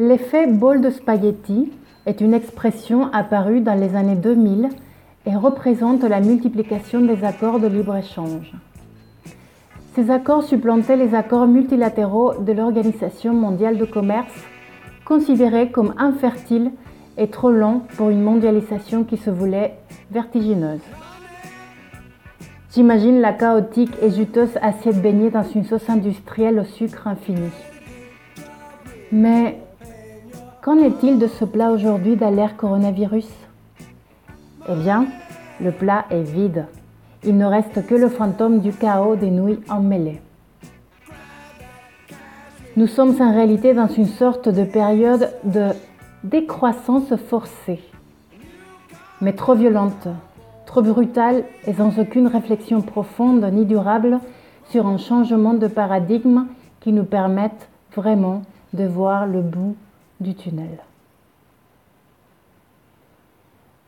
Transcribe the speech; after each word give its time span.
L'effet 0.00 0.46
bol 0.46 0.80
de 0.80 0.90
spaghetti 0.90 1.72
est 2.06 2.20
une 2.20 2.32
expression 2.32 3.12
apparue 3.12 3.60
dans 3.60 3.74
les 3.74 3.96
années 3.96 4.14
2000 4.14 4.68
et 5.26 5.34
représente 5.34 6.04
la 6.04 6.20
multiplication 6.20 7.00
des 7.00 7.24
accords 7.24 7.58
de 7.58 7.66
libre-échange. 7.66 8.52
Ces 9.96 10.12
accords 10.12 10.44
supplantaient 10.44 10.94
les 10.94 11.16
accords 11.16 11.48
multilatéraux 11.48 12.34
de 12.34 12.52
l'Organisation 12.52 13.34
mondiale 13.34 13.76
de 13.76 13.84
commerce, 13.84 14.32
considérés 15.04 15.72
comme 15.72 15.92
infertiles 15.98 16.70
et 17.16 17.26
trop 17.26 17.50
longs 17.50 17.82
pour 17.96 18.10
une 18.10 18.22
mondialisation 18.22 19.02
qui 19.02 19.16
se 19.16 19.30
voulait 19.30 19.74
vertigineuse. 20.12 20.78
J'imagine 22.72 23.20
la 23.20 23.32
chaotique 23.32 23.96
et 24.00 24.12
juteuse 24.12 24.56
assiette 24.62 25.02
baignée 25.02 25.30
dans 25.30 25.42
une 25.42 25.64
sauce 25.64 25.90
industrielle 25.90 26.60
au 26.60 26.64
sucre 26.64 27.08
infini. 27.08 27.50
Mais 29.10 29.58
Qu'en 30.60 30.76
est-il 30.78 31.20
de 31.20 31.28
ce 31.28 31.44
plat 31.44 31.70
aujourd'hui 31.70 32.16
d'alerte 32.16 32.56
coronavirus? 32.56 33.28
Eh 34.68 34.74
bien, 34.74 35.06
le 35.60 35.70
plat 35.70 36.04
est 36.10 36.22
vide. 36.22 36.66
Il 37.22 37.36
ne 37.36 37.44
reste 37.44 37.86
que 37.86 37.94
le 37.94 38.08
fantôme 38.08 38.58
du 38.58 38.72
chaos 38.72 39.14
des 39.14 39.30
nouilles 39.30 39.60
emmêlées. 39.68 40.20
Nous 42.76 42.88
sommes 42.88 43.14
en 43.22 43.32
réalité 43.32 43.72
dans 43.72 43.86
une 43.86 44.08
sorte 44.08 44.48
de 44.48 44.64
période 44.64 45.30
de 45.44 45.68
décroissance 46.24 47.14
forcée, 47.28 47.80
mais 49.20 49.34
trop 49.34 49.54
violente, 49.54 50.08
trop 50.66 50.82
brutale 50.82 51.44
et 51.66 51.74
sans 51.74 51.96
aucune 52.00 52.26
réflexion 52.26 52.82
profonde 52.82 53.48
ni 53.52 53.64
durable 53.64 54.18
sur 54.70 54.88
un 54.88 54.98
changement 54.98 55.54
de 55.54 55.68
paradigme 55.68 56.46
qui 56.80 56.92
nous 56.92 57.04
permette 57.04 57.68
vraiment 57.94 58.42
de 58.72 58.84
voir 58.84 59.24
le 59.24 59.40
bout 59.40 59.76
du 60.20 60.34
tunnel. 60.34 60.78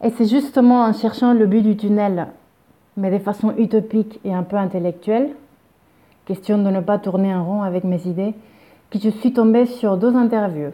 Et 0.02 0.10
c'est 0.10 0.26
justement 0.26 0.82
en 0.82 0.92
cherchant 0.92 1.34
le 1.34 1.46
but 1.46 1.62
du 1.62 1.76
tunnel, 1.76 2.28
mais 2.96 3.10
de 3.10 3.18
façon 3.18 3.54
utopique 3.58 4.18
et 4.24 4.32
un 4.32 4.42
peu 4.42 4.56
intellectuelle, 4.56 5.34
question 6.24 6.58
de 6.58 6.70
ne 6.70 6.80
pas 6.80 6.98
tourner 6.98 7.34
en 7.34 7.44
rond 7.44 7.62
avec 7.62 7.84
mes 7.84 8.06
idées, 8.06 8.34
que 8.90 8.98
je 8.98 9.10
suis 9.10 9.32
tombée 9.32 9.66
sur 9.66 9.96
deux 9.96 10.16
interviews. 10.16 10.72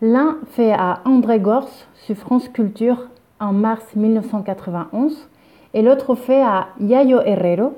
L'un 0.00 0.38
fait 0.50 0.72
à 0.72 1.00
André 1.04 1.40
Gors 1.40 1.68
sur 1.94 2.16
France 2.16 2.48
Culture 2.48 3.08
en 3.40 3.52
mars 3.52 3.84
1991 3.94 5.28
et 5.74 5.82
l'autre 5.82 6.14
fait 6.14 6.42
à 6.42 6.68
Yayo 6.80 7.20
Herrero, 7.20 7.74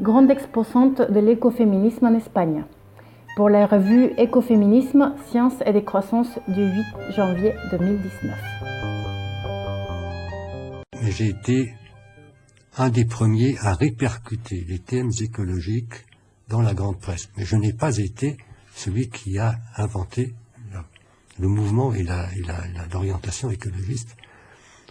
grande 0.00 0.30
exposante 0.30 1.00
de 1.10 1.20
l'écoféminisme 1.20 2.06
en 2.06 2.14
Espagne 2.14 2.64
pour 3.36 3.48
la 3.48 3.66
revue 3.66 4.12
Écoféminisme, 4.18 5.14
Sciences 5.28 5.62
et 5.64 5.72
décroissance 5.72 6.38
du 6.48 6.62
8 6.62 6.84
janvier 7.16 7.54
2019. 7.70 8.36
J'ai 11.08 11.28
été 11.28 11.74
un 12.76 12.90
des 12.90 13.04
premiers 13.04 13.56
à 13.60 13.74
répercuter 13.74 14.64
les 14.68 14.78
thèmes 14.78 15.10
écologiques 15.20 16.04
dans 16.48 16.62
la 16.62 16.74
grande 16.74 17.00
presse. 17.00 17.30
Mais 17.36 17.44
je 17.44 17.56
n'ai 17.56 17.72
pas 17.72 17.96
été 17.98 18.36
celui 18.74 19.08
qui 19.08 19.38
a 19.38 19.56
inventé 19.76 20.34
le 21.38 21.48
mouvement 21.48 21.94
et 21.94 22.04
l'orientation 22.92 23.50
écologiste. 23.50 24.16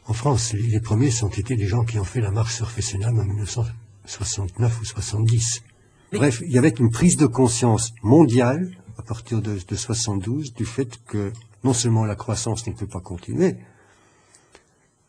En 0.07 0.13
France, 0.13 0.53
les, 0.53 0.80
premiers 0.80 1.12
sont 1.12 1.30
été 1.30 1.56
les 1.56 1.68
gens 1.68 1.84
qui 1.84 2.00
ont 2.00 2.03
fait 2.03 2.22
la 2.22 2.31
marche 2.31 2.56
sur 2.56 2.72
Fessenheim 2.72 3.19
en 3.19 3.24
1969 3.24 4.81
ou 4.81 4.85
70. 4.85 5.63
Bref, 6.12 6.42
il 6.46 6.52
y 6.52 6.58
avait 6.58 6.70
une 6.70 6.92
prise 6.92 7.18
de 7.18 7.26
conscience 7.26 7.94
mondiale 8.04 8.72
à 8.98 9.02
partir 9.02 9.42
de, 9.42 9.58
de 9.66 9.76
72 9.76 10.54
du 10.54 10.66
fait 10.66 11.00
que 11.06 11.32
non 11.64 11.74
seulement 11.74 12.06
la 12.06 12.16
croissance 12.16 12.68
ne 12.68 12.74
peut 12.74 12.88
pas 12.88 13.00
continuer 13.00 13.58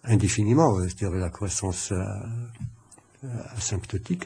indéfiniment, 0.04 0.78
euh, 0.78 0.88
c'est-à-dire 0.88 1.18
la 1.18 1.30
croissance 1.30 1.92
euh, 1.92 2.04
euh, 3.24 3.28
asymptotique, 3.56 4.24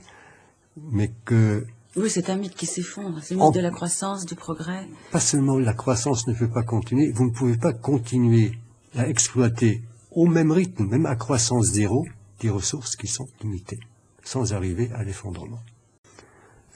mais 0.77 1.13
que 1.25 1.67
oui, 1.97 2.11
c'est 2.11 2.29
un 2.29 2.37
mythe 2.37 2.55
qui 2.55 2.67
s'effondre, 2.67 3.21
c'est 3.23 3.35
le 3.35 3.41
mythe 3.41 3.55
de 3.55 3.61
la 3.61 3.71
croissance, 3.71 4.27
du 4.27 4.35
progrès. 4.35 4.87
Pas 5.13 5.21
seulement 5.21 5.59
la 5.59 5.73
croissance 5.73 6.27
ne 6.27 6.35
peut 6.35 6.49
pas 6.49 6.63
continuer, 6.63 7.11
vous 7.11 7.25
ne 7.25 7.31
pouvez 7.31 7.57
pas 7.57 7.73
continuer 7.73 8.53
à 8.95 9.09
exploiter 9.09 9.83
au 10.11 10.27
même 10.27 10.53
rythme, 10.53 10.87
même 10.87 11.07
à 11.07 11.17
croissance 11.17 11.67
zéro, 11.67 12.07
des 12.41 12.51
ressources 12.51 12.97
qui 12.97 13.07
sont 13.07 13.29
limitées, 13.43 13.81
sans 14.25 14.53
arriver 14.53 14.91
à 14.95 15.05
l'effondrement. 15.05 15.61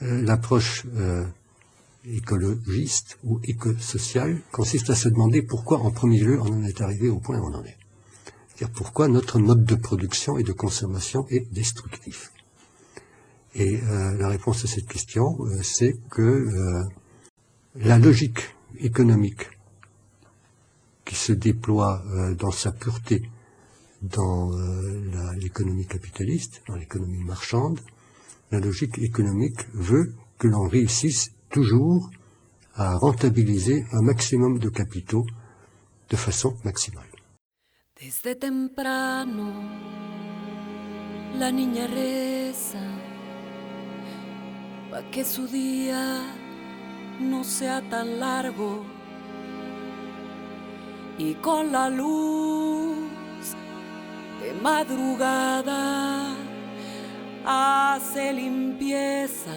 Euh, 0.03 0.21
l'approche 0.23 0.85
euh, 0.95 1.25
écologiste 2.05 3.19
ou 3.23 3.39
éco-sociale 3.43 4.41
consiste 4.51 4.89
à 4.89 4.95
se 4.95 5.09
demander 5.09 5.43
pourquoi 5.43 5.79
en 5.79 5.91
premier 5.91 6.19
lieu 6.19 6.41
on 6.41 6.47
en 6.47 6.63
est 6.63 6.81
arrivé 6.81 7.09
au 7.09 7.19
point 7.19 7.37
où 7.37 7.45
on 7.45 7.53
en 7.53 7.63
est. 7.63 7.77
C'est-à-dire 8.47 8.73
pourquoi 8.73 9.07
notre 9.07 9.37
mode 9.39 9.63
de 9.63 9.75
production 9.75 10.39
et 10.39 10.43
de 10.43 10.53
consommation 10.53 11.27
est 11.29 11.51
destructif. 11.53 12.31
Et 13.53 13.79
euh, 13.83 14.17
la 14.17 14.29
réponse 14.29 14.63
à 14.65 14.67
cette 14.67 14.87
question, 14.87 15.37
c'est 15.61 15.97
que 16.09 16.87
la 17.75 17.99
logique 17.99 18.55
économique 18.79 19.49
qui 21.05 21.15
se 21.15 21.33
déploie 21.33 22.03
dans 22.37 22.51
sa 22.51 22.71
pureté 22.71 23.29
dans 24.01 24.51
l'économie 25.35 25.85
capitaliste, 25.85 26.63
dans 26.67 26.75
l'économie 26.75 27.23
marchande, 27.23 27.79
la 28.51 28.59
logique 28.59 28.99
économique 28.99 29.61
veut 29.73 30.13
que 30.37 30.47
l'on 30.47 30.67
réussisse 30.67 31.31
toujours 31.49 32.09
à 32.75 32.97
rentabiliser 32.97 33.85
un 33.91 34.01
maximum 34.01 34.59
de 34.59 34.69
capitaux 34.69 35.25
de 36.09 36.15
façon 36.15 36.55
maximale. 36.63 37.07
Desde 37.99 38.35
temprano 38.35 39.47
la 41.37 41.51
niña 41.51 41.87
reza 41.87 42.79
para 44.89 45.09
que 45.11 45.23
su 45.23 45.47
día 45.47 46.03
no 47.19 47.43
sea 47.43 47.81
tan 47.89 48.19
largo 48.19 48.83
y 51.17 51.35
con 51.35 51.71
la 51.71 51.89
luz 51.89 52.97
de 54.41 54.53
madrugada 54.61 56.40
hace 57.45 58.33
limpieza 58.33 59.55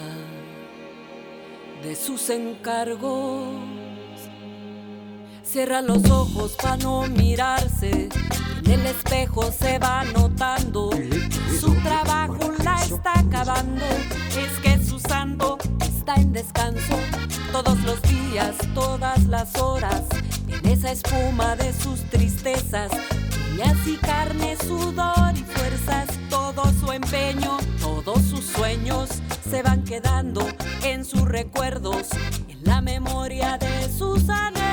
de 1.82 1.94
sus 1.94 2.30
encargos. 2.30 3.58
Cierra 5.42 5.82
los 5.82 6.10
ojos 6.10 6.56
para 6.60 6.76
no 6.78 7.06
mirarse, 7.08 8.08
en 8.64 8.70
el 8.70 8.86
espejo 8.86 9.52
se 9.52 9.78
va 9.78 10.04
notando, 10.04 10.90
su 11.60 11.74
trabajo 11.82 12.52
la 12.64 12.82
está 12.82 13.18
acabando, 13.18 13.84
es 14.36 14.58
que 14.62 14.82
su 14.82 14.98
santo 14.98 15.58
está 15.80 16.14
en 16.14 16.32
descanso. 16.32 16.96
Todos 17.52 17.78
los 17.84 18.02
días, 18.02 18.56
todas 18.74 19.24
las 19.26 19.54
horas, 19.56 20.02
en 20.48 20.70
esa 20.70 20.90
espuma 20.90 21.54
de 21.56 21.72
sus 21.72 22.00
tristezas, 22.10 22.90
uñas 23.52 23.76
y 23.86 23.96
carne, 23.98 24.56
sudor 24.56 25.34
y 25.36 25.44
fuerzas, 25.44 26.08
empeño 26.94 27.58
todos 27.80 28.22
sus 28.22 28.44
sueños 28.44 29.10
se 29.48 29.62
van 29.62 29.84
quedando 29.84 30.46
en 30.82 31.04
sus 31.04 31.22
recuerdos, 31.22 32.08
en 32.48 32.64
la 32.64 32.80
memoria 32.80 33.58
de 33.58 33.88
sus 33.90 34.28
anhelos. 34.28 34.63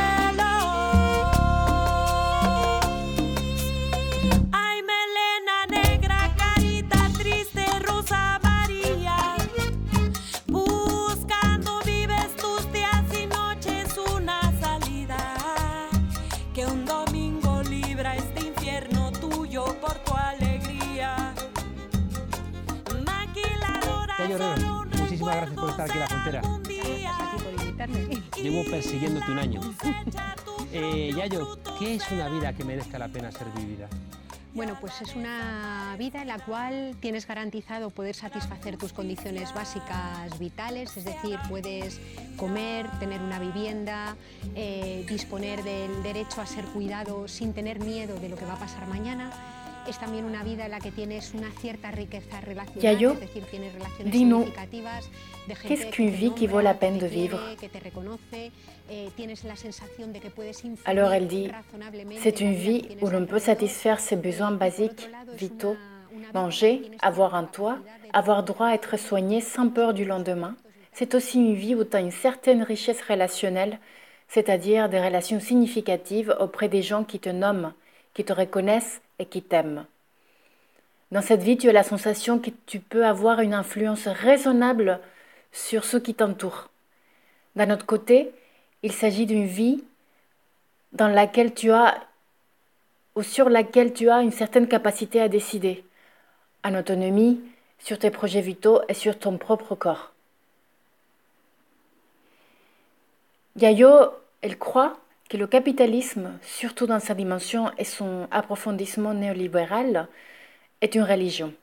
Llevo 28.42 28.64
persiguiéndote 28.70 29.32
un 29.32 29.40
año. 29.40 29.62
Eh, 30.74 31.12
Yayo, 31.14 31.60
¿qué 31.78 31.96
es 31.96 32.12
una 32.12 32.30
vida 32.30 32.54
que 32.54 32.64
merezca 32.64 32.98
la 32.98 33.10
pena 33.10 33.30
ser 33.30 33.48
vivida? 33.58 33.90
Bueno, 34.54 34.78
pues 34.80 35.02
es 35.02 35.18
una 35.18 35.96
vida 36.00 36.22
en 36.22 36.30
la 36.30 36.40
cual 36.40 36.96
tienes 37.02 37.28
garantizado 37.28 37.90
poder 37.90 38.16
satisfacer 38.16 38.78
tus 38.78 38.94
condiciones 38.94 39.54
básicas 39.54 40.40
vitales, 40.40 40.96
es 40.96 41.04
decir, 41.04 41.38
puedes 41.50 42.00
comer, 42.38 42.90
tener 43.00 43.20
una 43.20 43.38
vivienda, 43.38 44.16
eh, 44.56 45.06
disponer 45.10 45.62
del 45.64 46.04
derecho 46.04 46.40
a 46.40 46.46
ser 46.46 46.64
cuidado 46.66 47.28
sin 47.28 47.54
tener 47.54 47.80
miedo 47.80 48.18
de 48.18 48.30
lo 48.30 48.38
que 48.38 48.46
va 48.46 48.54
a 48.54 48.60
pasar 48.60 48.88
mañana 48.88 49.51
es 49.88 49.98
también 50.00 50.26
una 50.26 50.44
vida 50.44 50.66
en 50.66 50.72
la 50.72 50.80
que 50.80 50.92
tienes 50.92 51.34
una 51.34 51.50
cierta 51.60 51.92
riqueza 51.92 52.40
relacional, 52.42 52.82
Yayo, 52.82 53.14
es 53.14 53.20
decir, 53.22 53.44
tienes 53.50 53.74
relaciones 53.74 54.12
dis-nous, 54.12 54.46
qu'est-ce 55.68 55.86
que 55.86 55.92
qu'une 55.92 56.10
vie 56.10 56.32
qui 56.32 56.48
vaut 56.48 56.62
la 56.62 56.74
peine 56.74 56.98
de 56.98 57.08
vivre? 57.08 57.40
eh, 58.90 59.10
Alors 60.86 61.14
elle 61.14 61.28
dit, 61.28 61.50
c'est 62.22 62.42
une 62.42 62.54
vie 62.54 62.88
où 63.02 63.10
l'on 63.10 63.26
peut 63.26 63.40
satisfaire 63.40 64.00
ses 64.00 64.16
besoins 64.16 64.52
basiques, 64.52 65.10
vitaux, 65.34 65.78
manger, 66.34 66.82
avoir 67.02 67.36
un 67.36 67.46
toit, 67.46 67.78
avoir 68.14 68.44
droit 68.44 68.68
à 68.68 68.74
être 68.74 68.98
soigné 68.98 69.42
sans 69.42 69.70
peur 69.70 69.94
du 69.94 70.06
lendemain. 70.06 70.56
C'est 70.94 71.16
aussi 71.16 71.40
une 71.40 71.56
vie 71.56 71.74
où 71.76 71.84
tu 71.86 71.96
as 71.96 72.02
une 72.02 72.12
certaine 72.12 72.64
richesse 72.64 73.02
relationnelle, 73.02 73.80
c'est-à-dire 74.28 74.90
des 74.90 75.00
relations 75.00 75.40
significatives 75.40 76.36
auprès 76.40 76.68
des 76.70 76.82
gens 76.82 77.04
qui 77.04 77.20
te 77.20 77.30
nomment, 77.30 77.74
qui 78.14 78.24
te 78.26 78.34
reconnaissent 78.34 79.02
et 79.22 79.26
qui 79.26 79.42
t'aiment. 79.42 79.86
Dans 81.12 81.22
cette 81.22 81.44
vie, 81.44 81.58
tu 81.58 81.70
as 81.70 81.74
la 81.74 81.84
sensation 81.84 82.40
que 82.40 82.50
tu 82.66 82.80
peux 82.80 83.06
avoir 83.06 83.40
une 83.40 83.54
influence 83.54 84.08
raisonnable 84.08 85.00
sur 85.52 85.86
ceux 85.86 86.00
qui 86.00 86.16
t'entourent. 86.16 86.70
D'un 87.56 87.70
autre 87.72 87.86
côté, 87.86 88.32
il 88.82 88.92
s'agit 88.92 89.26
d'une 89.26 89.46
vie 89.46 89.84
dans 90.94 91.08
laquelle 91.08 91.54
tu 91.54 91.72
as 91.72 91.96
ou 93.16 93.24
sur 93.24 93.50
laquelle 93.50 93.94
tu 93.94 94.10
as 94.10 94.22
une 94.22 94.32
certaine 94.32 94.68
capacité 94.68 95.22
à 95.22 95.28
décider, 95.28 95.84
en 96.64 96.74
autonomie, 96.76 97.42
sur 97.78 98.00
tes 98.00 98.10
projets 98.10 98.42
vitaux 98.42 98.82
et 98.88 98.94
sur 98.94 99.20
ton 99.20 99.38
propre 99.38 99.76
corps. 99.76 100.14
Yayo, 103.58 103.92
elle 104.42 104.58
croit 104.58 104.98
que 105.32 105.38
le 105.38 105.48
capitalisme, 105.48 106.38
surtout 106.42 106.88
dans 106.88 107.00
sa 107.00 107.14
dimension 107.14 107.72
et 107.78 107.86
son 107.86 108.28
approfondissement 108.32 109.14
néolibéral, 109.14 110.10
est 110.82 110.94
une 110.94 111.04
religion. 111.04 111.54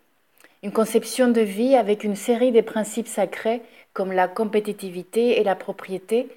Une 0.63 0.73
conception 0.73 1.29
de 1.29 1.43
vie 1.43 1.77
avec 1.77 2.03
une 2.03 2.17
série 2.17 2.51
de 2.51 2.63
principes 2.63 3.07
sacrés 3.07 3.61
comme 3.93 4.13
la 4.13 4.27
compétitivité 4.27 5.39
et 5.39 5.45
la 5.45 5.55
propriété, 5.55 6.29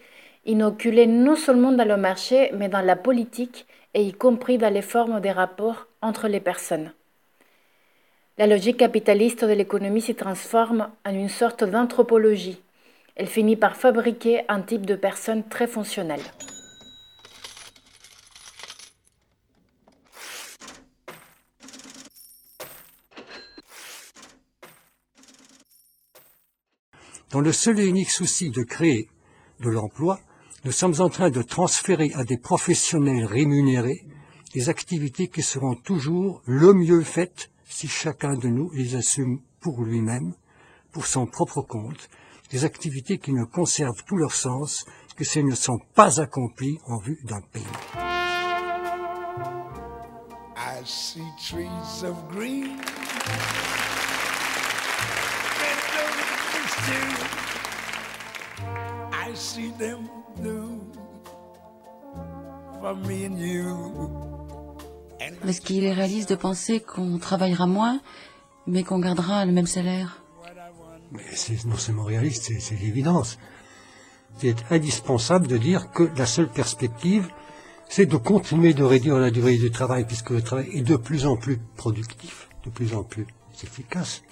inoculés 0.46 1.08
non 1.08 1.38
seulement 1.38 1.72
dans 1.72 1.88
le 1.88 1.96
marché, 1.96 2.52
mais 2.54 2.68
dans 2.68 2.82
la 2.82 2.98
politique 2.98 3.66
et 3.94 4.04
y 4.04 4.12
compris 4.12 4.58
dans 4.58 4.74
les 4.74 4.82
formes 4.82 5.22
des 5.22 5.32
rapports 5.32 5.88
entre 6.02 6.28
les 6.28 6.42
personnes. 6.42 6.92
La 8.38 8.46
logique 8.46 8.76
capitaliste 8.76 9.46
de 9.46 9.54
l'économie 9.54 10.02
se 10.02 10.12
transforme 10.12 10.90
en 11.06 11.14
une 11.14 11.30
sorte 11.30 11.64
d'anthropologie. 11.64 12.62
Elle 13.16 13.28
finit 13.28 13.56
par 13.56 13.78
fabriquer 13.78 14.42
un 14.50 14.62
type 14.62 14.86
de 14.86 14.96
personne 14.96 15.48
très 15.48 15.68
fonctionnelle. 15.68 16.20
Dans 27.32 27.40
le 27.40 27.54
seul 27.54 27.80
et 27.80 27.86
unique 27.86 28.12
souci 28.12 28.50
de 28.50 28.62
créer 28.62 29.08
de 29.62 29.70
l'emploi, 29.70 30.20
nous 30.66 30.74
sommes 30.74 31.00
en 31.00 31.08
train 31.08 31.30
de 31.30 31.42
transférer 31.42 32.12
à 32.16 32.26
des 32.26 32.38
professionnels 32.38 33.26
rémunérés 33.26 34.06
des 34.54 34.68
activités 34.68 35.30
qui 35.30 35.42
seront 35.42 35.76
toujours 35.76 36.42
le 36.46 36.74
mieux 36.74 37.04
faites 37.04 37.50
si 37.64 37.88
chacun 37.88 38.34
de 38.36 38.50
nous 38.50 38.70
les 38.72 38.96
assume 38.96 39.40
pour 39.62 39.82
lui-même, 39.82 40.34
pour 40.92 41.08
son 41.08 41.26
propre 41.26 41.62
compte, 41.62 42.10
des 42.50 42.66
activités 42.66 43.18
qui 43.18 43.32
ne 43.32 43.46
conservent 43.46 44.04
tout 44.06 44.18
leur 44.18 44.34
sens 44.34 44.86
que 45.16 45.24
si 45.24 45.40
elles 45.40 45.46
ne 45.46 45.56
sont 45.56 45.80
pas 45.96 46.20
accomplies 46.20 46.80
en 46.86 46.98
vue 46.98 47.20
d'un 47.24 47.40
paiement. 47.40 47.68
I 50.58 50.84
see 50.84 51.22
trees 51.38 52.04
of 52.04 52.16
green. 52.36 52.78
I 59.32 59.36
see 59.36 59.72
them 59.78 60.00
blue 60.38 60.80
for 62.82 62.96
me 62.96 63.26
and 63.28 63.38
you. 63.38 64.10
And 65.22 65.48
Est-ce 65.48 65.62
qu'il 65.62 65.84
est 65.84 65.94
réaliste 65.94 66.30
de 66.30 66.36
penser 66.36 66.80
qu'on 66.82 67.18
travaillera 67.20 67.68
moins, 67.68 68.02
mais 68.68 68.84
qu'on 68.84 69.00
gardera 69.00 69.46
le 69.46 69.52
même 69.54 69.68
salaire 69.68 70.24
Mais 71.12 71.24
c'est 71.34 71.64
non 71.66 71.76
seulement 71.78 72.04
réaliste, 72.04 72.44
c'est- 72.44 72.60
c'est 72.60 72.76
l'évidence. 72.76 73.38
C'est 74.38 74.56
indispensable 74.72 75.48
de 75.48 75.58
dire 75.58 75.92
que 75.92 76.04
la 76.18 76.26
seule 76.26 76.48
perspective, 76.50 77.28
c'est 77.90 78.06
de 78.06 78.18
continuer 78.18 78.74
de 78.74 78.84
réduire 78.84 79.18
la 79.18 79.30
durée 79.32 79.58
du 79.58 79.72
travail, 79.72 80.06
puisque 80.06 80.30
le 80.32 80.42
travail 80.42 80.70
est 80.74 80.82
de 80.82 80.96
plus 80.96 81.26
en 81.26 81.36
plus 81.38 81.58
productif, 81.76 82.50
de 82.66 82.70
plus 82.70 82.94
en 82.96 83.04
plus 83.04 83.28
efficace. 83.64 84.24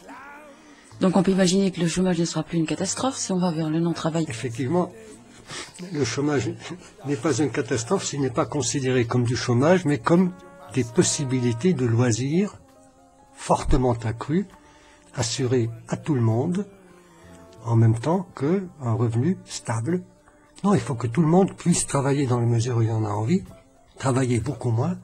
Donc 1.02 1.16
on 1.16 1.24
peut 1.24 1.32
imaginer 1.32 1.72
que 1.72 1.80
le 1.80 1.88
chômage 1.88 2.20
ne 2.20 2.26
sera 2.26 2.44
plus 2.44 2.58
une 2.58 2.66
catastrophe 2.66 3.18
si 3.18 3.32
on 3.32 3.40
va 3.40 3.52
vers 3.52 3.70
le 3.70 3.80
non-travail. 3.80 4.26
Effectivement, 4.28 4.92
le 5.94 6.04
chômage 6.04 6.52
n'est 7.06 7.16
pas 7.16 7.34
une 7.34 7.52
catastrophe 7.52 8.06
s'il 8.06 8.22
n'est 8.22 8.30
pas 8.30 8.46
considéré 8.46 9.06
comme 9.06 9.24
du 9.24 9.36
chômage, 9.36 9.86
mais 9.86 9.98
comme 9.98 10.34
des 10.74 10.84
possibilités 10.84 11.74
de 11.74 11.86
loisirs 11.86 12.60
fortement 13.34 13.94
accrues, 14.04 14.46
assurées 15.16 15.70
à 15.88 15.96
tout 15.96 16.14
le 16.14 16.22
monde, 16.22 16.68
en 17.66 17.76
même 17.76 17.98
temps 17.98 18.28
qu'un 18.36 18.94
revenu 18.94 19.38
stable. 19.46 20.04
Non, 20.64 20.74
il 20.74 20.82
faut 20.82 20.96
que 20.96 21.08
tout 21.08 21.22
le 21.22 21.28
monde 21.28 21.56
puisse 21.56 21.88
travailler 21.88 22.28
dans 22.28 22.40
la 22.40 22.46
mesure 22.46 22.78
où 22.78 22.82
il 22.82 22.92
en 22.92 23.06
a 23.06 23.10
envie, 23.10 23.44
travailler 23.98 24.42
beaucoup 24.42 24.72
moins 24.72 24.98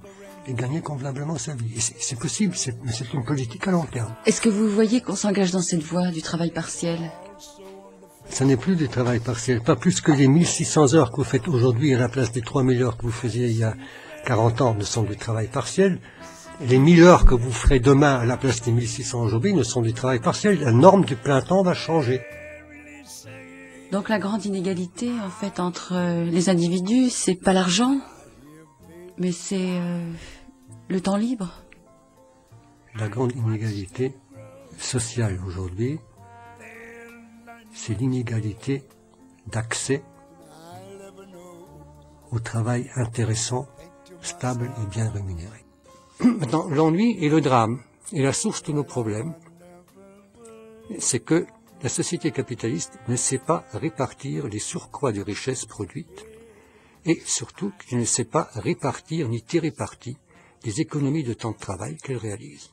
et 0.48 0.54
gagner 0.54 0.82
convenablement 0.82 1.38
sa 1.38 1.54
vie. 1.56 1.80
C'est 1.80 2.20
possible, 2.20 2.54
mais 2.84 2.92
c'est 2.92 3.14
une 3.14 3.24
politique 3.24 3.68
à 3.68 3.72
long 3.72 3.86
terme. 3.86 4.14
Est-ce 4.26 4.42
que 4.42 4.50
vous 4.50 4.70
voyez 4.70 5.02
qu'on 5.02 5.16
s'engage 5.16 5.52
dans 5.52 5.62
cette 5.62 5.84
voie 5.84 6.12
du 6.12 6.22
travail 6.22 6.52
partiel? 6.52 7.00
Ce 8.30 8.44
n'est 8.44 8.58
plus 8.58 8.76
du 8.76 8.90
travail 8.90 9.20
partiel, 9.20 9.62
pas 9.62 9.76
plus 9.76 10.02
que 10.02 10.12
les 10.12 10.28
1600 10.28 10.96
heures 10.96 11.12
que 11.12 11.18
vous 11.18 11.24
faites 11.24 11.48
aujourd'hui 11.48 11.94
à 11.94 12.00
la 12.00 12.10
place 12.10 12.32
des 12.32 12.42
3000 12.42 12.82
heures 12.82 12.98
que 12.98 13.04
vous 13.04 13.12
faisiez 13.12 13.48
il 13.48 13.58
y 13.58 13.64
a 13.64 13.76
40 14.26 14.62
ans 14.62 14.74
ne 14.74 14.84
sont 14.84 15.04
du 15.04 15.16
travail 15.16 15.48
partiel. 15.48 16.00
Les 16.62 16.80
1000 16.80 17.04
heures 17.04 17.26
que 17.26 17.36
vous 17.36 17.52
ferez 17.52 17.80
demain 17.80 18.16
à 18.16 18.26
la 18.26 18.38
place 18.38 18.62
des 18.62 18.72
1600 18.72 19.22
aujourd'hui 19.22 19.54
ne 19.54 19.64
sont 19.64 19.82
du 19.82 19.94
travail 19.94 20.20
partiel. 20.20 20.60
La 20.60 20.72
norme 20.72 21.06
du 21.06 21.16
plein 21.16 21.42
temps 21.42 21.62
va 21.64 21.74
changer. 21.74 22.22
Donc 23.92 24.10
la 24.10 24.18
grande 24.18 24.44
inégalité 24.46 25.12
en 25.24 25.30
fait 25.30 25.60
entre 25.60 26.24
les 26.24 26.50
individus, 26.50 27.10
c'est 27.10 27.36
pas 27.36 27.54
l'argent, 27.54 28.00
mais 29.18 29.32
c'est 29.32 29.80
euh, 29.80 30.12
le 30.90 31.02
temps 31.02 31.18
libre. 31.18 31.64
La 32.96 33.10
grande 33.10 33.34
inégalité 33.34 34.14
sociale 34.78 35.40
aujourd'hui, 35.46 36.00
c'est 37.74 37.94
l'inégalité 37.94 38.84
d'accès 39.48 40.02
au 42.32 42.40
travail 42.40 42.90
intéressant, 42.96 43.68
stable 44.22 44.72
et 44.82 44.88
bien 44.88 45.10
rémunéré. 45.10 45.66
Maintenant, 46.24 46.68
l'ennui 46.70 47.18
et 47.24 47.30
le 47.30 47.42
drame 47.42 47.82
et 48.12 48.22
la 48.22 48.34
source 48.34 48.64
de 48.64 48.72
nos 48.72 48.84
problèmes, 48.84 49.34
c'est 51.00 51.20
que 51.20 51.46
la 51.84 51.90
société 51.90 52.32
capitaliste 52.32 52.98
ne 53.08 53.16
sait 53.16 53.38
pas 53.38 53.66
répartir 53.74 54.48
les 54.48 54.60
surcroîts 54.60 55.12
de 55.12 55.22
richesses 55.22 55.66
produites 55.66 56.26
et 57.06 57.22
surtout 57.26 57.72
qu'elle 57.80 58.00
ne 58.00 58.06
sait 58.06 58.26
pas 58.26 58.50
répartir 58.56 59.30
ni 59.30 59.42
tirer 59.42 59.72
parti 59.72 60.18
des 60.64 60.82
économies 60.82 61.24
de 61.24 61.34
temps 61.34 61.52
de 61.52 61.58
travail 61.58 61.98
qu'elle 61.98 62.18
réalise. 62.18 62.72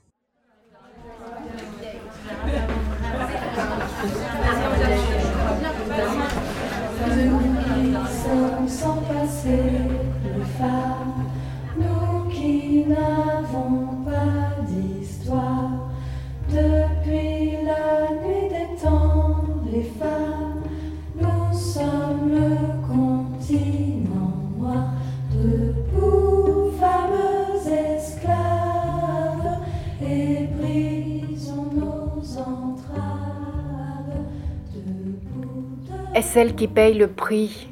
Celles 36.33 36.55
qui 36.55 36.67
payent 36.67 36.95
le 36.95 37.09
prix 37.09 37.69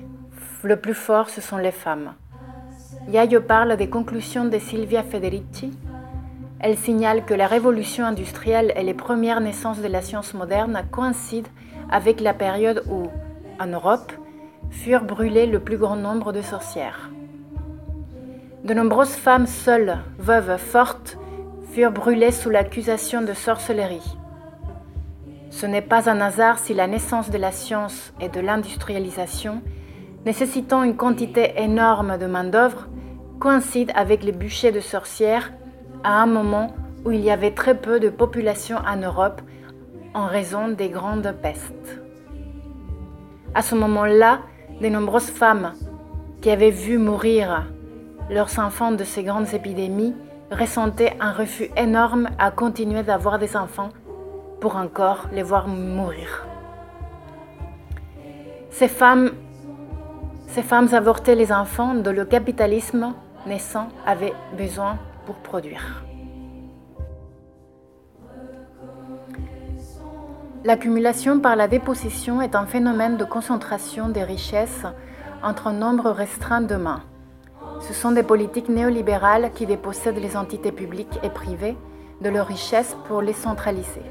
le 0.65 0.77
plus 0.77 0.93
fort, 0.93 1.31
ce 1.31 1.41
sont 1.41 1.57
les 1.57 1.71
femmes. 1.71 2.13
Yayo 3.09 3.41
parle 3.41 3.79
des 3.79 3.89
conclusions 3.89 4.45
de 4.45 4.59
Silvia 4.59 5.03
Federici. 5.03 5.73
Elle 6.59 6.77
signale 6.77 7.25
que 7.25 7.33
la 7.33 7.47
révolution 7.47 8.05
industrielle 8.05 8.75
et 8.77 8.83
les 8.83 8.93
premières 8.93 9.41
naissances 9.41 9.81
de 9.81 9.89
la 9.89 10.03
science 10.03 10.35
moderne 10.35 10.83
coïncident 10.91 11.49
avec 11.91 12.21
la 12.21 12.35
période 12.35 12.85
où, 12.91 13.07
en 13.59 13.67
Europe, 13.69 14.13
furent 14.69 15.05
brûlées 15.05 15.47
le 15.47 15.61
plus 15.61 15.79
grand 15.79 15.97
nombre 15.97 16.35
de 16.35 16.43
sorcières. 16.43 17.11
De 18.65 18.75
nombreuses 18.75 19.17
femmes 19.17 19.47
seules, 19.47 19.97
veuves, 20.19 20.59
fortes, 20.59 21.17
furent 21.73 21.93
brûlés 21.93 22.31
sous 22.31 22.51
l'accusation 22.51 23.23
de 23.23 23.33
sorcellerie. 23.33 24.19
Ce 25.51 25.67
n'est 25.67 25.83
pas 25.83 26.09
un 26.09 26.21
hasard 26.21 26.59
si 26.59 26.75
la 26.75 26.87
naissance 26.87 27.31
de 27.31 27.39
la 27.39 27.53
science 27.53 28.13
et 28.21 28.29
de 28.29 28.41
l'industrialisation, 28.41 29.63
nécessitant 30.25 30.85
une 30.85 30.97
quantité 30.97 31.55
énorme 31.57 32.19
de 32.19 32.27
main-d'œuvre, 32.27 32.89
coïncide 33.41 33.91
avec 33.95 34.23
les 34.23 34.33
bûchers 34.33 34.73
de 34.73 34.81
sorcières 34.81 35.53
à 36.05 36.23
un 36.23 36.27
moment 36.27 36.75
où 37.05 37.11
il 37.11 37.21
y 37.21 37.31
avait 37.31 37.53
très 37.53 37.77
peu 37.77 37.99
de 37.99 38.11
population 38.11 38.79
en 38.87 38.97
Europe 38.97 39.41
en 40.15 40.27
raison 40.27 40.69
des 40.69 40.89
grandes 40.89 41.35
pestes. 41.43 42.01
À 43.55 43.63
ce 43.63 43.75
moment-là, 43.75 44.41
de 44.81 44.89
nombreuses 44.89 45.31
femmes 45.31 45.73
qui 46.41 46.51
avaient 46.51 46.71
vu 46.71 46.99
mourir 46.99 47.67
leurs 48.31 48.59
enfants 48.59 48.93
de 48.93 49.05
ces 49.05 49.25
grandes 49.25 49.53
épidémies 49.53 50.15
ressentaient 50.53 51.17
un 51.21 51.33
refus 51.33 51.71
énorme 51.77 52.29
à 52.39 52.51
continuer 52.51 53.03
d'avoir 53.03 53.39
des 53.39 53.57
enfants 53.57 53.91
pour 54.61 54.77
encore 54.77 55.27
les 55.33 55.43
voir 55.43 55.69
mourir. 55.69 56.47
Ces 58.71 58.89
femmes, 58.89 59.33
avortaient 60.93 61.35
les 61.35 61.53
enfants 61.53 61.95
dont 61.95 62.13
le 62.13 62.25
capitalisme 62.25 63.15
naissant 63.47 63.89
avait 64.07 64.35
besoin 64.57 64.99
pour 65.27 65.37
produire. 65.37 66.05
L'accumulation 70.65 71.41
par 71.41 71.57
la 71.57 71.69
dépossession 71.69 72.43
est 72.43 72.55
un 72.55 72.67
phénomène 72.67 73.17
de 73.17 73.25
concentration 73.25 74.11
des 74.11 74.25
richesses 74.25 74.85
entre 75.43 75.69
un 75.69 75.73
nombre 75.73 76.11
restreint 76.11 76.61
de 76.61 76.77
mains. 76.77 77.03
Ce 77.81 77.95
sont 77.95 78.13
des 78.13 78.23
politiques 78.23 78.69
néolibérales 78.69 79.53
qui 79.55 79.65
dépossèdent 79.65 80.21
les 80.21 80.37
entités 80.37 80.73
publiques 80.73 81.19
et 81.23 81.31
privées 81.31 81.79
de 82.21 82.29
leurs 82.29 82.47
richesses 82.47 82.95
pour 83.09 83.23
les 83.23 83.33
centraliser. 83.33 84.03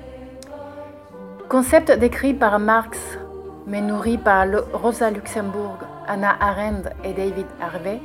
Concept 1.50 1.92
décrit 1.98 2.36
par 2.36 2.60
Marx, 2.60 3.00
mais 3.66 3.82
nourri 3.82 4.20
par 4.20 4.46
Rosa 4.72 5.10
Luxemburg, 5.10 5.80
Anna 6.08 6.36
Arendt 6.40 6.90
et 7.04 7.12
David 7.12 7.48
Harvey, 7.60 8.00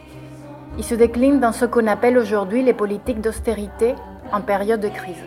il 0.79 0.83
se 0.83 0.95
décline 0.95 1.41
dans 1.41 1.53
ce 1.53 1.67
qu'on 1.67 1.87
appelle 1.87 2.17
aujourd'hui 2.17 2.63
les 2.63 2.73
politiques 2.73 3.21
d'austérité 3.21 3.97
en 4.33 4.41
période 4.41 4.81
de 4.81 4.89
crise. 4.89 5.23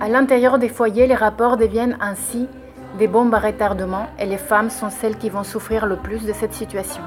À 0.00 0.08
l'intérieur 0.08 0.58
des 0.58 0.68
foyers, 0.68 1.06
les 1.06 1.14
rapports 1.14 1.56
deviennent 1.56 1.96
ainsi 2.00 2.48
des 2.98 3.06
bombes 3.06 3.34
à 3.34 3.38
retardement 3.38 4.08
et 4.18 4.26
les 4.26 4.36
femmes 4.36 4.70
sont 4.70 4.90
celles 4.90 5.18
qui 5.18 5.30
vont 5.30 5.44
souffrir 5.44 5.86
le 5.86 5.94
plus 5.94 6.26
de 6.26 6.32
cette 6.32 6.52
situation. 6.52 7.02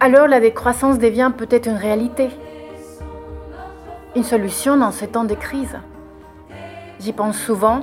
Alors 0.00 0.26
la 0.26 0.40
décroissance 0.40 0.98
devient 0.98 1.32
peut-être 1.36 1.66
une 1.66 1.76
réalité, 1.76 2.30
une 4.16 4.24
solution 4.24 4.78
dans 4.78 4.90
ces 4.90 5.08
temps 5.08 5.24
de 5.24 5.34
crise. 5.34 5.76
J'y 7.00 7.12
pense 7.12 7.38
souvent, 7.38 7.80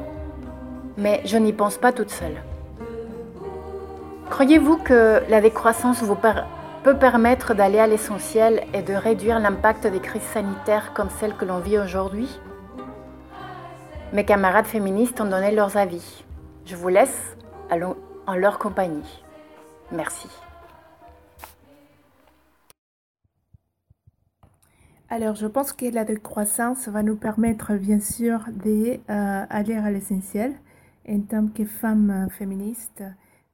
mais 0.97 1.21
je 1.25 1.37
n'y 1.37 1.53
pense 1.53 1.77
pas 1.77 1.91
toute 1.91 2.09
seule. 2.09 2.41
Croyez-vous 4.29 4.77
que 4.77 5.21
la 5.29 5.39
décroissance 5.39 6.03
peut 6.83 6.97
permettre 6.97 7.53
d'aller 7.53 7.79
à 7.79 7.87
l'essentiel 7.87 8.63
et 8.73 8.81
de 8.81 8.93
réduire 8.93 9.39
l'impact 9.39 9.87
des 9.87 9.99
crises 9.99 10.21
sanitaires 10.33 10.93
comme 10.93 11.09
celles 11.09 11.35
que 11.35 11.45
l'on 11.45 11.59
vit 11.59 11.79
aujourd'hui? 11.79 12.29
Mes 14.13 14.25
camarades 14.25 14.65
féministes 14.65 15.19
ont 15.21 15.25
donné 15.25 15.51
leurs 15.51 15.77
avis. 15.77 16.23
Je 16.65 16.75
vous 16.75 16.89
laisse 16.89 17.35
en 18.27 18.35
leur 18.35 18.59
compagnie. 18.59 19.23
Merci. 19.91 20.29
Alors, 25.15 25.35
je 25.35 25.47
pense 25.47 25.71
que 25.71 25.85
la 25.85 26.03
décroissance 26.03 26.89
va 26.89 27.01
nous 27.01 27.15
permettre, 27.15 27.73
bien 27.75 28.01
sûr, 28.01 28.43
d'aller 28.51 28.99
euh, 29.09 29.45
à 29.49 29.91
l'essentiel 29.91 30.53
en 31.07 31.21
tant 31.21 31.47
que 31.47 31.63
femmes 31.63 32.27
féministes 32.37 33.01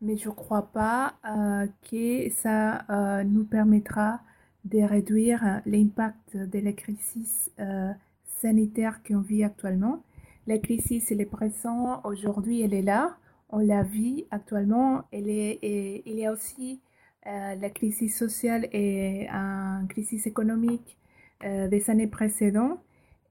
mais 0.02 0.18
je 0.18 0.30
ne 0.30 0.34
crois 0.34 0.72
pas 0.74 1.14
euh, 1.30 1.68
que 1.90 2.30
ça 2.32 2.84
euh, 2.90 3.24
nous 3.24 3.46
permettra 3.46 4.22
de 4.66 4.80
réduire 4.80 5.62
l'impact 5.66 6.38
de 6.38 6.60
la 6.60 6.74
crise 6.74 7.52
euh, 7.60 7.92
sanitaire 8.26 9.02
qu'on 9.08 9.22
vit 9.22 9.44
actuellement. 9.44 10.04
La 10.48 10.58
crise, 10.58 11.12
elle 11.12 11.22
est 11.22 11.26
présente 11.26 12.02
aujourd'hui, 12.04 12.62
elle 12.62 12.74
est 12.74 12.82
là, 12.82 13.16
on 13.50 13.60
la 13.60 13.84
vit 13.84 14.26
actuellement. 14.32 15.04
Il 15.14 15.30
y 15.30 16.26
a 16.26 16.32
aussi 16.32 16.82
la 17.24 17.70
crise 17.70 18.16
sociale 18.16 18.68
et 18.72 19.28
une 19.30 19.88
crise 19.88 20.26
économique 20.26 20.98
des 21.44 21.90
années 21.90 22.08
précédentes. 22.08 22.80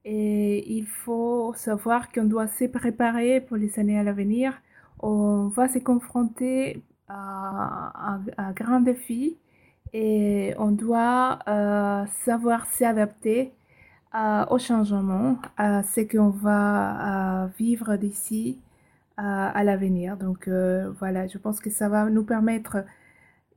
Et 0.03 0.71
il 0.71 0.85
faut 0.87 1.53
savoir 1.55 2.11
qu'on 2.11 2.25
doit 2.25 2.47
se 2.47 2.65
préparer 2.65 3.41
pour 3.41 3.57
les 3.57 3.79
années 3.79 3.99
à 3.99 4.03
l'avenir 4.03 4.59
on 5.01 5.47
va 5.47 5.67
se 5.67 5.79
confronter 5.79 6.81
à, 7.07 8.19
un 8.37 8.51
grand 8.51 8.79
défi 8.81 9.37
et 9.93 10.53
on 10.57 10.71
doit 10.71 11.39
euh, 11.47 12.05
savoir 12.25 12.65
s'adapter 12.67 13.51
euh, 14.15 14.45
au 14.49 14.59
changement, 14.59 15.37
à 15.57 15.83
ce 15.83 16.01
qu'on 16.01 16.29
va 16.29 17.43
euh, 17.45 17.47
vivre 17.57 17.95
d'ici 17.95 18.59
à 19.17 19.63
l'avenir. 19.63 20.17
Donc 20.17 20.49
voilà, 20.99 21.27
je 21.27 21.37
pense 21.37 21.59
que 21.59 21.69
ça 21.69 21.89
va 21.89 22.09
nous 22.09 22.23
permettre, 22.23 22.83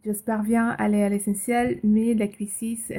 j'espère 0.05 0.43
bien, 0.43 0.71
aller 0.71 1.03
à 1.03 1.09
l'essentiel, 1.09 1.81
mais 1.83 2.15
la 2.15 2.29
crise, 2.29 2.91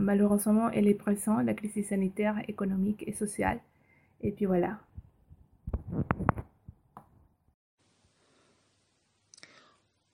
malheureusement, 0.00 0.70
elle 0.70 0.88
est 0.88 0.94
présente, 0.94 1.44
la 1.44 1.54
crise 1.54 1.86
sanitaire, 1.86 2.42
économique 2.48 3.04
et 3.06 3.12
sociale. 3.12 3.60
Et 4.20 4.32
puis 4.32 4.46
voilà. 4.46 4.80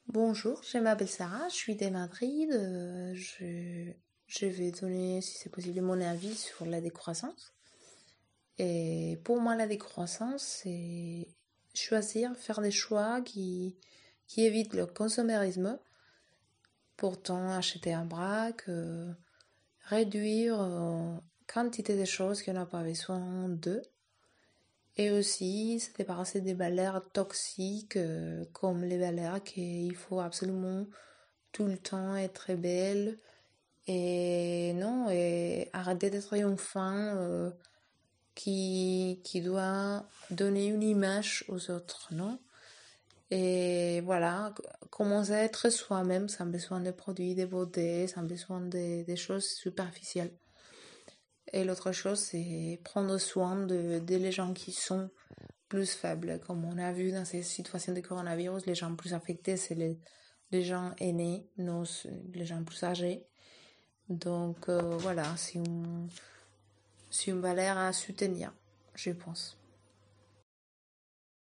Bonjour, 0.09 0.63
je 0.63 0.79
m'appelle 0.79 1.09
Sarah, 1.09 1.49
je 1.49 1.55
suis 1.55 1.75
de 1.75 1.89
Madrid. 1.89 2.49
Euh, 2.53 3.15
je, 3.15 4.47
vais 4.47 4.71
donner, 4.71 5.21
si 5.23 5.39
c'est 5.39 5.51
possible, 5.51 5.81
mon 5.81 6.01
avis 6.01 6.37
sur 6.37 6.67
la 6.67 6.81
décroissance. 6.81 7.53
Et 8.59 9.19
pour 9.25 9.41
moi, 9.41 9.57
la 9.57 9.67
décroissance, 9.67 10.61
c'est 10.63 11.27
choisir, 11.75 12.37
faire 12.37 12.61
des 12.61 12.71
choix 12.71 13.23
qui 13.23 13.77
évitent 14.37 14.75
le 14.75 14.87
consommérisme. 14.87 15.81
Pourtant, 16.97 17.51
acheter 17.51 17.93
un 17.93 18.05
braque, 18.05 18.69
euh, 18.69 19.13
réduire 19.81 20.61
euh, 20.61 21.17
quantité 21.47 21.99
de 21.99 22.05
choses 22.05 22.43
qu'on 22.43 22.53
n'a 22.53 22.67
pas 22.67 22.83
besoin 22.83 23.49
de 23.49 23.83
et 24.97 25.11
aussi 25.11 25.81
se 25.81 25.93
débarrasser 25.93 26.41
des 26.41 26.55
valeurs 26.55 27.03
toxiques 27.11 27.97
euh, 27.97 28.45
comme 28.53 28.85
les 28.85 28.99
valeurs 28.99 29.43
qu'il 29.43 29.95
faut 29.97 30.21
absolument 30.21 30.87
tout 31.53 31.67
le 31.67 31.79
temps 31.79 32.17
être 32.17 32.55
belle. 32.55 33.19
Et 33.87 34.73
non 34.75 35.11
et 35.11 35.69
arrêter 35.75 36.09
d'être 36.09 36.33
une 36.33 36.57
femme 36.57 37.17
euh, 37.19 37.51
qui, 38.35 39.21
qui 39.25 39.43
doit 39.43 40.07
donner 40.31 40.69
une 40.69 40.83
image 40.83 41.45
aux 41.49 41.71
autres 41.71 42.09
non? 42.13 42.39
Et 43.31 44.01
voilà 44.03 44.55
commencer 44.91 45.33
à 45.33 45.43
être 45.45 45.71
soi-même 45.71 46.29
sans 46.29 46.47
besoin 46.47 46.81
de 46.81 46.91
produits 46.91 47.35
de 47.35 47.47
beauté 47.47 48.07
sans 48.07 48.23
besoin 48.23 48.61
de, 48.61 49.05
de 49.05 49.15
choses 49.17 49.47
superficielles 49.47 50.33
et 51.55 51.63
l'autre 51.63 51.93
chose, 51.93 52.19
c'est 52.19 52.81
prendre 52.83 53.17
soin 53.17 53.55
de, 53.65 54.03
les 54.09 54.33
gens 54.33 54.53
qui 54.53 54.73
sont 54.73 55.09
plus 55.69 55.89
faibles. 55.89 56.41
Comme 56.41 56.65
on 56.65 56.79
a 56.79 56.93
vu 56.93 57.13
dans 57.13 57.25
ces 57.25 57.45
situations 57.45 57.93
de 57.93 58.01
coronavirus, 58.01 58.67
les 58.67 58.75
gens 58.75 58.95
plus 58.97 59.15
affectés, 59.15 59.57
c'est 59.57 59.77
les, 59.77 59.97
les, 60.51 60.65
gens 60.65 60.91
aînés, 60.99 61.47
nos, 61.57 61.85
les 62.33 62.45
gens 62.45 62.65
plus 62.65 62.83
âgés. 62.83 63.25
Donc 64.09 64.69
euh, 64.69 64.97
voilà, 64.99 65.25
c'est 65.37 65.55
une, 65.55 66.09
une 67.29 67.41
valeur 67.41 67.79
à 67.79 67.93
soutenir, 67.93 68.53
je 68.97 69.11
pense. 69.11 69.57